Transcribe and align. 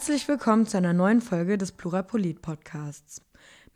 Herzlich 0.00 0.28
willkommen 0.28 0.66
zu 0.66 0.78
einer 0.78 0.94
neuen 0.94 1.20
Folge 1.20 1.58
des 1.58 1.72
Plurapolit 1.72 2.40
Podcasts. 2.40 3.20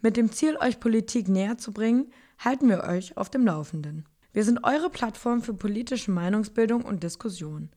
Mit 0.01 0.17
dem 0.17 0.33
Ziel, 0.33 0.57
euch 0.57 0.81
Politik 0.81 1.29
näher 1.29 1.59
zu 1.59 1.71
bringen, 1.71 2.11
halten 2.39 2.67
wir 2.71 2.85
euch 2.85 3.19
auf 3.19 3.29
dem 3.29 3.45
Laufenden. 3.45 4.09
Wir 4.33 4.43
sind 4.43 4.65
eure 4.65 4.89
Plattform 4.89 5.43
für 5.43 5.53
politische 5.53 6.11
Meinungsbildung 6.11 6.83
und 6.83 7.03
Diskussion. 7.03 7.69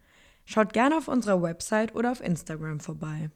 Schaut 0.46 0.72
gerne 0.72 0.96
auf 0.96 1.10
unserer 1.10 1.42
Website 1.42 1.94
oder 1.94 2.10
auf 2.10 2.24
Instagram 2.24 2.80
vorbei. 2.80 3.32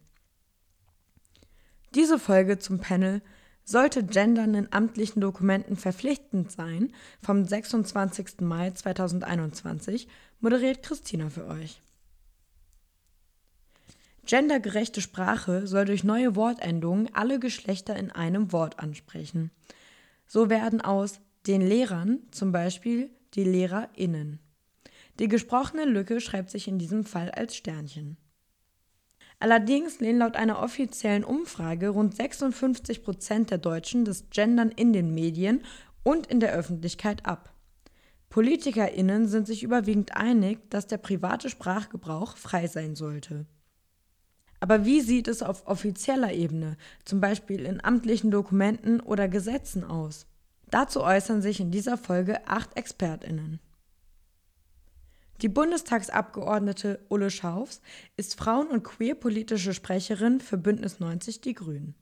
Diese 1.93 2.17
Folge 2.17 2.57
zum 2.59 2.79
Panel 2.79 3.21
sollte 3.65 4.05
Gendern 4.05 4.53
in 4.53 4.71
amtlichen 4.71 5.19
Dokumenten 5.19 5.75
verpflichtend 5.75 6.53
sein 6.53 6.93
vom 7.21 7.43
26. 7.43 8.39
Mai 8.39 8.71
2021 8.71 10.07
moderiert 10.39 10.81
Christina 10.83 11.29
für 11.29 11.47
euch. 11.47 11.81
Gendergerechte 14.31 15.01
Sprache 15.01 15.67
soll 15.67 15.83
durch 15.83 16.05
neue 16.05 16.37
Wortendungen 16.37 17.13
alle 17.13 17.37
Geschlechter 17.37 17.97
in 17.97 18.11
einem 18.11 18.53
Wort 18.53 18.79
ansprechen. 18.79 19.51
So 20.25 20.49
werden 20.49 20.79
aus 20.79 21.19
den 21.47 21.59
Lehrern 21.59 22.19
zum 22.31 22.53
Beispiel 22.53 23.09
die 23.33 23.43
LehrerInnen. 23.43 24.39
Die 25.19 25.27
gesprochene 25.27 25.83
Lücke 25.83 26.21
schreibt 26.21 26.49
sich 26.49 26.69
in 26.69 26.79
diesem 26.79 27.03
Fall 27.03 27.29
als 27.31 27.57
Sternchen. 27.57 28.15
Allerdings 29.39 29.99
lehnen 29.99 30.19
laut 30.19 30.37
einer 30.37 30.63
offiziellen 30.63 31.25
Umfrage 31.25 31.89
rund 31.89 32.15
56 32.15 33.03
Prozent 33.03 33.51
der 33.51 33.57
Deutschen 33.57 34.05
das 34.05 34.29
Gendern 34.29 34.69
in 34.69 34.93
den 34.93 35.13
Medien 35.13 35.61
und 36.03 36.27
in 36.27 36.39
der 36.39 36.53
Öffentlichkeit 36.53 37.25
ab. 37.25 37.53
PolitikerInnen 38.29 39.27
sind 39.27 39.45
sich 39.45 39.61
überwiegend 39.61 40.15
einig, 40.15 40.69
dass 40.69 40.87
der 40.87 40.99
private 40.99 41.49
Sprachgebrauch 41.49 42.37
frei 42.37 42.67
sein 42.67 42.95
sollte. 42.95 43.45
Aber 44.61 44.85
wie 44.85 45.01
sieht 45.01 45.27
es 45.27 45.41
auf 45.41 45.67
offizieller 45.67 46.31
Ebene, 46.31 46.77
zum 47.03 47.19
Beispiel 47.19 47.65
in 47.65 47.83
amtlichen 47.83 48.29
Dokumenten 48.31 48.99
oder 49.01 49.27
Gesetzen 49.27 49.83
aus? 49.83 50.27
Dazu 50.69 51.01
äußern 51.01 51.41
sich 51.41 51.59
in 51.59 51.71
dieser 51.71 51.97
Folge 51.97 52.47
acht 52.47 52.77
ExpertInnen. 52.77 53.59
Die 55.41 55.49
Bundestagsabgeordnete 55.49 57.03
Ulle 57.09 57.31
Schaufs 57.31 57.81
ist 58.15 58.39
Frauen- 58.39 58.67
und 58.67 58.83
queerpolitische 58.83 59.73
Sprecherin 59.73 60.39
für 60.39 60.57
Bündnis 60.57 60.99
90 60.99 61.41
Die 61.41 61.55
Grünen. 61.55 61.95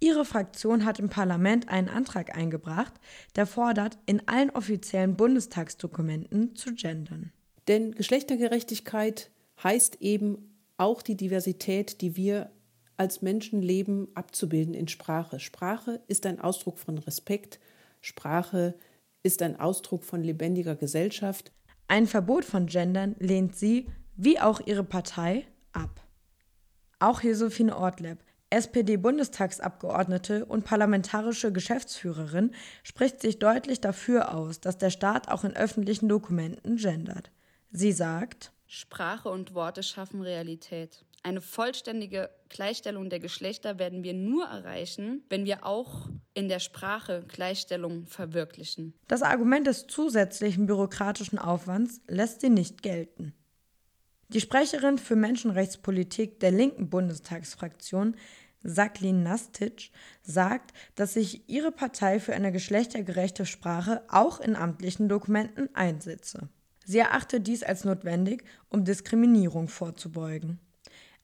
Ihre 0.00 0.24
Fraktion 0.24 0.86
hat 0.86 0.98
im 0.98 1.10
Parlament 1.10 1.68
einen 1.68 1.90
Antrag 1.90 2.34
eingebracht, 2.34 2.94
der 3.36 3.46
fordert, 3.46 3.98
in 4.06 4.26
allen 4.26 4.48
offiziellen 4.50 5.16
Bundestagsdokumenten 5.16 6.54
zu 6.54 6.72
gendern. 6.72 7.32
Denn 7.66 7.92
Geschlechtergerechtigkeit 7.92 9.30
heißt 9.62 10.00
eben 10.00 10.57
auch 10.78 11.02
die 11.02 11.16
Diversität, 11.16 12.00
die 12.00 12.16
wir 12.16 12.50
als 12.96 13.22
Menschen 13.22 13.62
leben, 13.62 14.08
abzubilden 14.14 14.74
in 14.74 14.88
Sprache. 14.88 15.38
Sprache 15.38 16.00
ist 16.08 16.26
ein 16.26 16.40
Ausdruck 16.40 16.78
von 16.78 16.98
Respekt. 16.98 17.60
Sprache 18.00 18.74
ist 19.22 19.42
ein 19.42 19.58
Ausdruck 19.60 20.04
von 20.04 20.22
lebendiger 20.22 20.74
Gesellschaft. 20.74 21.52
Ein 21.86 22.06
Verbot 22.06 22.44
von 22.44 22.66
Gendern 22.66 23.14
lehnt 23.18 23.56
sie, 23.56 23.88
wie 24.16 24.40
auch 24.40 24.60
ihre 24.66 24.84
Partei, 24.84 25.46
ab. 25.72 26.02
Auch 26.98 27.22
Josephine 27.22 27.76
Ortleb, 27.76 28.18
SPD-Bundestagsabgeordnete 28.50 30.44
und 30.46 30.64
parlamentarische 30.64 31.52
Geschäftsführerin, 31.52 32.52
spricht 32.82 33.20
sich 33.20 33.38
deutlich 33.38 33.80
dafür 33.80 34.34
aus, 34.34 34.60
dass 34.60 34.78
der 34.78 34.90
Staat 34.90 35.28
auch 35.28 35.44
in 35.44 35.54
öffentlichen 35.54 36.08
Dokumenten 36.08 36.76
gendert. 36.76 37.30
Sie 37.70 37.92
sagt, 37.92 38.52
Sprache 38.70 39.30
und 39.30 39.54
Worte 39.54 39.82
schaffen 39.82 40.20
Realität. 40.20 41.06
Eine 41.22 41.40
vollständige 41.40 42.28
Gleichstellung 42.50 43.08
der 43.08 43.18
Geschlechter 43.18 43.78
werden 43.78 44.04
wir 44.04 44.12
nur 44.12 44.44
erreichen, 44.44 45.24
wenn 45.30 45.46
wir 45.46 45.64
auch 45.64 46.08
in 46.34 46.48
der 46.48 46.60
Sprache 46.60 47.24
Gleichstellung 47.26 48.06
verwirklichen. 48.06 48.92
Das 49.08 49.22
Argument 49.22 49.66
des 49.66 49.86
zusätzlichen 49.86 50.66
bürokratischen 50.66 51.38
Aufwands 51.38 52.02
lässt 52.08 52.42
sie 52.42 52.50
nicht 52.50 52.82
gelten. 52.82 53.32
Die 54.28 54.40
Sprecherin 54.40 54.98
für 54.98 55.16
Menschenrechtspolitik 55.16 56.38
der 56.38 56.50
linken 56.50 56.90
Bundestagsfraktion, 56.90 58.16
Saklin 58.62 59.22
Nastic, 59.22 59.90
sagt, 60.22 60.74
dass 60.94 61.14
sich 61.14 61.48
ihre 61.48 61.72
Partei 61.72 62.20
für 62.20 62.34
eine 62.34 62.52
geschlechtergerechte 62.52 63.46
Sprache 63.46 64.02
auch 64.08 64.40
in 64.40 64.56
amtlichen 64.56 65.08
Dokumenten 65.08 65.74
einsetze. 65.74 66.50
Sie 66.88 67.00
erachte 67.00 67.42
dies 67.42 67.62
als 67.62 67.84
notwendig, 67.84 68.44
um 68.70 68.82
Diskriminierung 68.82 69.68
vorzubeugen. 69.68 70.58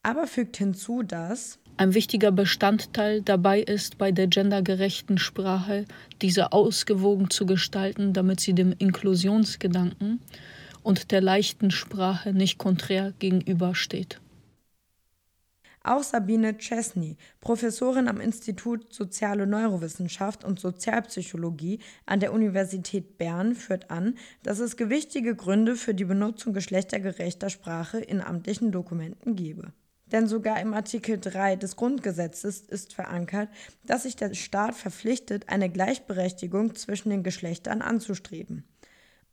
Aber 0.02 0.26
fügt 0.26 0.58
hinzu, 0.58 1.02
dass 1.02 1.58
ein 1.78 1.94
wichtiger 1.94 2.30
Bestandteil 2.32 3.22
dabei 3.22 3.60
ist, 3.60 3.96
bei 3.96 4.12
der 4.12 4.26
gendergerechten 4.26 5.16
Sprache 5.16 5.86
diese 6.20 6.52
ausgewogen 6.52 7.30
zu 7.30 7.46
gestalten, 7.46 8.12
damit 8.12 8.40
sie 8.40 8.52
dem 8.52 8.74
Inklusionsgedanken 8.76 10.20
und 10.82 11.10
der 11.12 11.22
leichten 11.22 11.70
Sprache 11.70 12.34
nicht 12.34 12.58
konträr 12.58 13.14
gegenübersteht. 13.18 14.20
Auch 15.86 16.02
Sabine 16.02 16.56
Chesney, 16.56 17.18
Professorin 17.42 18.08
am 18.08 18.18
Institut 18.18 18.90
Soziale 18.90 19.46
Neurowissenschaft 19.46 20.42
und 20.42 20.58
Sozialpsychologie 20.58 21.78
an 22.06 22.20
der 22.20 22.32
Universität 22.32 23.18
Bern, 23.18 23.54
führt 23.54 23.90
an, 23.90 24.14
dass 24.42 24.60
es 24.60 24.78
gewichtige 24.78 25.36
Gründe 25.36 25.76
für 25.76 25.92
die 25.92 26.06
Benutzung 26.06 26.54
geschlechtergerechter 26.54 27.50
Sprache 27.50 27.98
in 27.98 28.22
amtlichen 28.22 28.72
Dokumenten 28.72 29.36
gebe. 29.36 29.74
Denn 30.06 30.26
sogar 30.26 30.58
im 30.58 30.72
Artikel 30.72 31.18
3 31.20 31.56
des 31.56 31.76
Grundgesetzes 31.76 32.62
ist 32.62 32.94
verankert, 32.94 33.50
dass 33.84 34.04
sich 34.04 34.16
der 34.16 34.32
Staat 34.32 34.74
verpflichtet, 34.74 35.50
eine 35.50 35.68
Gleichberechtigung 35.68 36.74
zwischen 36.76 37.10
den 37.10 37.22
Geschlechtern 37.22 37.82
anzustreben 37.82 38.64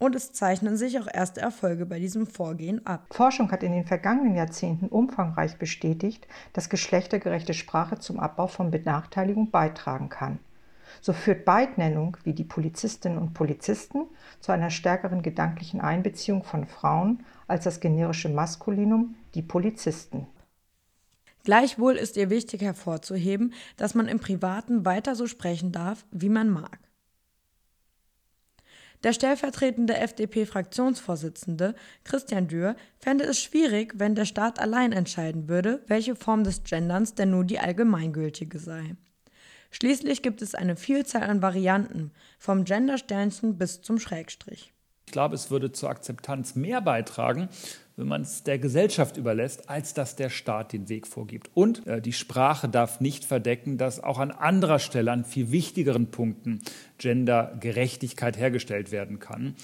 und 0.02 0.16
es 0.16 0.34
zeichnen 0.34 0.78
sich 0.78 1.00
auch 1.00 1.08
erste 1.14 1.42
Erfolge 1.42 1.86
bei 1.86 2.00
diesem 2.00 2.26
Vorgehen 2.26 2.84
ab. 2.88 3.06
Forschung 3.12 3.52
hat 3.52 3.62
in 3.62 3.72
den 3.72 3.86
vergangenen 3.86 4.36
Jahrzehnten 4.36 4.88
umfangreich 4.88 5.58
bestätigt, 5.58 6.28
dass 6.54 6.70
geschlechtergerechte 6.70 7.54
Sprache 7.54 8.00
zum 8.00 8.20
Abbau 8.20 8.48
von 8.48 8.72
Benachteiligung 8.72 9.52
beitragen 9.52 10.10
kann. 10.10 10.40
So 11.02 11.14
führt 11.14 11.46
Beidnennung 11.46 12.18
wie 12.24 12.34
die 12.34 12.44
Polizistinnen 12.44 13.20
und 13.20 13.36
Polizisten 13.36 14.08
zu 14.40 14.52
einer 14.52 14.72
stärkeren 14.72 15.22
gedanklichen 15.22 15.82
Einbeziehung 15.82 16.44
von 16.44 16.66
Frauen 16.66 17.24
als 17.48 17.66
das 17.66 17.80
generische 17.80 18.30
Maskulinum 18.30 19.14
die 19.36 19.44
Polizisten. 19.44 20.26
Gleichwohl 21.44 21.96
ist 21.96 22.18
ihr 22.18 22.32
wichtig 22.32 22.62
hervorzuheben, 22.62 23.54
dass 23.78 23.94
man 23.94 24.08
im 24.08 24.20
Privaten 24.20 24.84
weiter 24.84 25.14
so 25.14 25.28
sprechen 25.28 25.72
darf, 25.72 26.06
wie 26.12 26.30
man 26.30 26.50
mag. 26.50 26.80
Der 29.04 29.14
stellvertretende 29.14 29.96
FDP-Fraktionsvorsitzende 29.98 31.74
Christian 32.04 32.48
Dürr 32.48 32.76
fände 33.00 33.24
es 33.24 33.42
schwierig, 33.42 33.94
wenn 33.98 34.14
der 34.14 34.26
Staat 34.26 34.60
allein 34.60 34.92
entscheiden 34.92 35.50
würde, 35.50 35.84
welche 35.88 36.16
Form 36.16 36.44
des 36.44 36.64
Genderns 36.64 37.16
denn 37.16 37.32
nun 37.32 37.48
die 37.48 37.60
allgemeingültige 37.60 38.60
sei. 38.60 38.96
Schließlich 39.72 40.22
gibt 40.22 40.42
es 40.42 40.54
eine 40.54 40.76
Vielzahl 40.76 41.24
an 41.24 41.42
Varianten, 41.42 42.12
vom 42.38 42.66
Gendersternchen 42.66 43.58
bis 43.58 43.82
zum 43.82 44.00
Schrägstrich. 44.00 44.74
Ich 45.12 45.14
glaube, 45.14 45.36
es 45.36 45.52
würde 45.52 45.74
zur 45.74 45.90
Akzeptanz 45.90 46.56
mehr 46.56 46.80
beitragen, 46.80 47.50
wenn 47.98 48.08
man 48.08 48.22
es 48.22 48.44
der 48.44 48.60
Gesellschaft 48.60 49.18
überlässt, 49.18 49.70
als 49.70 49.94
dass 49.94 50.16
der 50.16 50.30
Staat 50.30 50.72
den 50.72 50.88
Weg 50.88 51.06
vorgibt. 51.06 51.50
Und 51.54 51.86
äh, 51.86 52.02
die 52.02 52.14
Sprache 52.14 52.70
darf 52.70 53.02
nicht 53.02 53.26
verdecken, 53.26 53.78
dass 53.78 54.02
auch 54.02 54.20
an 54.20 54.32
anderer 54.32 54.80
Stelle, 54.80 55.12
an 55.12 55.26
viel 55.26 55.52
wichtigeren 55.52 56.12
Punkten, 56.12 56.62
Gendergerechtigkeit 56.98 58.38
hergestellt 58.38 58.94
werden 58.94 59.20
kann. 59.20 59.58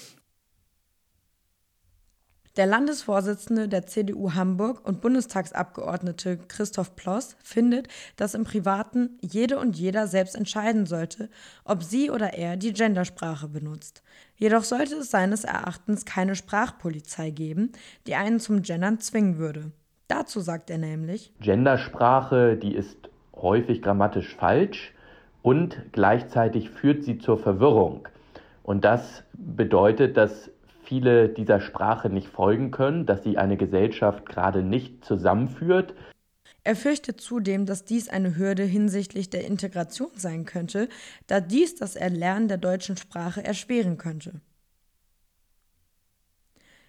Der 2.58 2.66
Landesvorsitzende 2.66 3.68
der 3.68 3.86
CDU 3.86 4.34
Hamburg 4.34 4.80
und 4.84 5.00
Bundestagsabgeordnete 5.00 6.38
Christoph 6.48 6.96
Ploss 6.96 7.36
findet, 7.40 7.86
dass 8.16 8.34
im 8.34 8.42
Privaten 8.42 9.16
jede 9.20 9.60
und 9.60 9.78
jeder 9.78 10.08
selbst 10.08 10.34
entscheiden 10.34 10.84
sollte, 10.84 11.30
ob 11.64 11.84
sie 11.84 12.10
oder 12.10 12.34
er 12.34 12.56
die 12.56 12.72
Gendersprache 12.72 13.46
benutzt. 13.46 14.02
Jedoch 14.34 14.64
sollte 14.64 14.96
es 14.96 15.12
seines 15.12 15.44
Erachtens 15.44 16.04
keine 16.04 16.34
Sprachpolizei 16.34 17.30
geben, 17.30 17.70
die 18.08 18.16
einen 18.16 18.40
zum 18.40 18.62
Gendern 18.62 18.98
zwingen 18.98 19.38
würde. 19.38 19.70
Dazu 20.08 20.40
sagt 20.40 20.68
er 20.68 20.78
nämlich: 20.78 21.32
Gendersprache, 21.38 22.56
die 22.56 22.74
ist 22.74 23.08
häufig 23.36 23.82
grammatisch 23.82 24.34
falsch 24.34 24.92
und 25.42 25.80
gleichzeitig 25.92 26.70
führt 26.70 27.04
sie 27.04 27.18
zur 27.18 27.38
Verwirrung. 27.38 28.08
Und 28.64 28.84
das 28.84 29.22
bedeutet, 29.34 30.16
dass 30.16 30.50
viele 30.88 31.28
dieser 31.28 31.60
Sprache 31.60 32.08
nicht 32.08 32.28
folgen 32.28 32.70
können, 32.70 33.04
dass 33.04 33.22
sie 33.22 33.36
eine 33.36 33.56
Gesellschaft 33.56 34.26
gerade 34.26 34.62
nicht 34.62 35.04
zusammenführt. 35.04 35.94
Er 36.64 36.76
fürchtet 36.76 37.20
zudem, 37.20 37.66
dass 37.66 37.84
dies 37.84 38.08
eine 38.08 38.36
Hürde 38.36 38.64
hinsichtlich 38.64 39.30
der 39.30 39.46
Integration 39.46 40.10
sein 40.16 40.44
könnte, 40.44 40.88
da 41.26 41.40
dies 41.40 41.76
das 41.76 41.94
Erlernen 41.94 42.48
der 42.48 42.58
deutschen 42.58 42.96
Sprache 42.96 43.44
erschweren 43.44 43.98
könnte. 43.98 44.40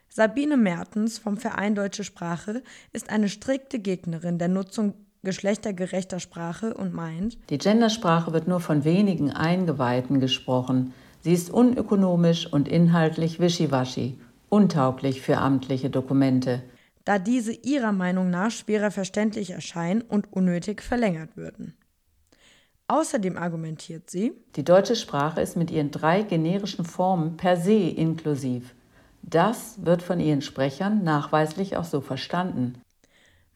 Sabine 0.07 0.57
Mertens 0.57 1.19
vom 1.19 1.38
Verein 1.38 1.75
Deutsche 1.75 2.04
Sprache 2.04 2.63
ist 2.94 3.10
eine 3.12 3.30
strikte 3.30 3.80
Gegnerin 3.80 4.40
der 4.40 4.48
Nutzung 4.48 4.94
geschlechtergerechter 5.24 6.19
Sprache 6.19 6.74
und 6.74 6.94
meint, 6.94 7.38
die 7.50 7.57
Gendersprache 7.57 8.31
wird 8.31 8.48
nur 8.48 8.62
von 8.62 8.86
wenigen 8.86 9.31
Eingeweihten 9.31 10.19
gesprochen. 10.19 10.94
Sie 11.21 11.33
ist 11.33 11.50
unökonomisch 11.50 12.51
und 12.51 12.68
inhaltlich 12.68 13.39
wischiwaschi, 13.39 14.18
untauglich 14.50 15.21
für 15.21 15.38
amtliche 15.38 15.89
Dokumente. 15.89 16.63
Da 17.04 17.19
diese 17.19 17.51
ihrer 17.51 17.92
Meinung 17.92 18.30
nach 18.30 18.51
schwerer 18.51 18.92
verständlich 18.92 19.51
erscheinen 19.51 20.01
und 20.01 20.31
unnötig 20.31 20.81
verlängert 20.81 21.36
würden. 21.36 21.75
Außerdem 22.88 23.38
argumentiert 23.38 24.10
sie, 24.10 24.33
die 24.56 24.63
deutsche 24.63 24.95
Sprache 24.95 25.42
ist 25.42 25.56
mit 25.56 25.69
ihren 25.69 25.92
drei 25.92 26.24
generischen 26.24 26.86
Formen 26.86 27.38
per 27.38 27.57
se 27.57 27.89
inklusiv. 27.89 28.74
Das 29.22 29.83
wird 29.86 30.01
von 30.01 30.19
ihren 30.19 30.42
Sprechern 30.42 31.04
nachweislich 31.04 31.77
auch 31.77 31.83
so 31.83 32.01
verstanden. 32.01 32.81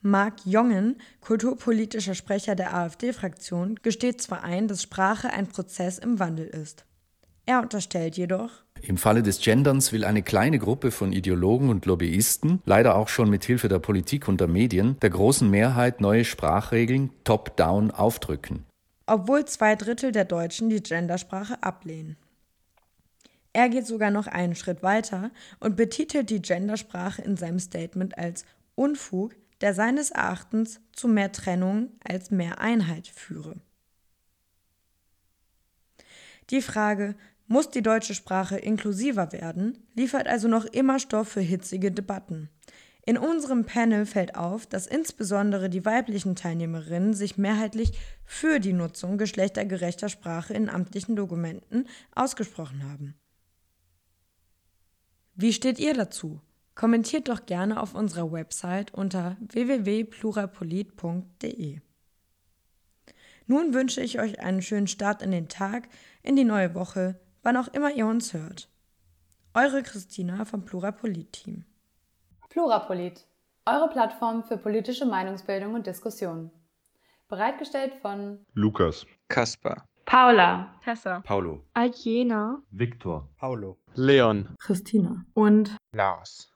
Marc 0.02 0.46
Jongen, 0.46 0.98
kulturpolitischer 1.22 2.14
Sprecher 2.14 2.56
der 2.56 2.76
AfD-Fraktion, 2.76 3.80
gesteht 3.82 4.22
zwar 4.22 4.44
ein, 4.44 4.68
dass 4.68 4.84
Sprache 4.84 5.30
ein 5.30 5.48
Prozess 5.48 5.98
im 5.98 6.20
Wandel 6.20 6.46
ist. 6.46 6.86
Er 7.46 7.62
unterstellt 7.62 8.18
jedoch, 8.18 8.64
im 8.86 8.98
Falle 8.98 9.24
des 9.24 9.40
Genderns 9.40 9.94
will 9.94 10.04
eine 10.04 10.24
kleine 10.24 10.60
Gruppe 10.60 10.92
von 10.92 11.14
Ideologen 11.14 11.70
und 11.70 11.86
Lobbyisten, 11.86 12.62
leider 12.66 12.98
auch 12.98 13.08
schon 13.08 13.30
mit 13.30 13.46
Hilfe 13.46 13.70
der 13.70 13.80
Politik 13.80 14.28
und 14.28 14.42
der 14.42 14.50
Medien, 14.50 15.00
der 15.00 15.10
großen 15.10 15.50
Mehrheit 15.50 16.02
neue 16.02 16.26
Sprachregeln 16.26 17.10
top-down 17.24 17.92
aufdrücken. 17.92 18.66
Obwohl 19.06 19.46
zwei 19.46 19.76
Drittel 19.76 20.12
der 20.12 20.26
Deutschen 20.26 20.70
die 20.70 20.84
Gendersprache 20.84 21.64
ablehnen. 21.64 22.18
Er 23.54 23.70
geht 23.70 23.88
sogar 23.88 24.12
noch 24.12 24.28
einen 24.28 24.56
Schritt 24.56 24.84
weiter 24.84 25.32
und 25.62 25.78
betitelt 25.78 26.30
die 26.30 26.42
Gendersprache 26.42 27.22
in 27.22 27.38
seinem 27.38 27.60
Statement 27.60 28.18
als 28.18 28.44
Unfug, 28.76 29.34
der 29.62 29.74
seines 29.74 30.12
Erachtens 30.12 30.82
zu 30.92 31.08
mehr 31.08 31.32
Trennung 31.32 31.92
als 32.04 32.32
mehr 32.32 32.60
Einheit 32.60 33.08
führe. 33.08 33.56
Die 36.50 36.62
Frage, 36.62 37.16
muss 37.48 37.70
die 37.70 37.82
deutsche 37.82 38.14
Sprache 38.14 38.58
inklusiver 38.58 39.32
werden, 39.32 39.78
liefert 39.96 40.28
also 40.28 40.48
noch 40.48 40.66
immer 40.66 41.00
Stoff 41.00 41.30
für 41.30 41.42
hitzige 41.42 41.92
Debatten. 41.92 42.50
In 43.06 43.18
unserem 43.18 43.66
Panel 43.66 44.06
fällt 44.06 44.36
auf, 44.36 44.66
dass 44.66 44.88
insbesondere 44.88 45.70
die 45.70 45.84
weiblichen 45.84 46.38
Teilnehmerinnen 46.38 47.14
sich 47.14 47.38
mehrheitlich 47.38 47.92
für 48.24 48.62
die 48.62 48.72
Nutzung 48.72 49.18
geschlechtergerechter 49.18 50.08
Sprache 50.08 50.54
in 50.54 50.70
amtlichen 50.70 51.18
Dokumenten 51.18 51.90
ausgesprochen 52.16 52.90
haben. 52.90 53.16
Wie 55.36 55.52
steht 55.52 55.80
ihr 55.80 55.94
dazu? 55.94 56.40
Kommentiert 56.76 57.28
doch 57.28 57.46
gerne 57.46 57.82
auf 57.82 57.94
unserer 57.94 58.32
Website 58.32 58.94
unter 58.94 59.36
www.plurapolit.de. 59.42 61.82
Nun 63.48 63.74
wünsche 63.74 64.00
ich 64.02 64.22
euch 64.22 64.40
einen 64.40 64.62
schönen 64.62 64.88
Start 64.88 65.22
in 65.22 65.32
den 65.32 65.50
Tag, 65.50 65.90
in 66.22 66.38
die 66.38 66.46
neue 66.46 66.74
Woche, 66.74 67.20
wann 67.44 67.58
auch 67.58 67.68
immer 67.68 67.92
ihr 67.92 68.08
uns 68.08 68.34
hört. 68.34 68.70
Eure 69.54 69.84
Christina 69.84 70.46
vom 70.46 70.66
Plurapolit-Team. 70.66 71.66
Plurapolit, 72.50 73.28
eure 73.66 73.90
Plattform 73.90 74.44
für 74.44 74.58
politische 74.58 75.06
Meinungsbildung 75.06 75.74
und 75.76 75.86
Diskussion. 75.86 76.52
Bereitgestellt 77.28 77.94
von 77.96 78.46
Lukas, 78.54 79.06
Kaspar, 79.28 79.86
Paula, 80.06 80.74
Tessa, 80.84 81.22
Paulo, 81.22 81.64
Aljena, 81.74 82.62
Viktor, 82.72 83.30
Paulo, 83.38 83.78
Leon, 83.96 84.56
Christina. 84.60 85.26
Und 85.34 85.76
Lars. 85.94 86.53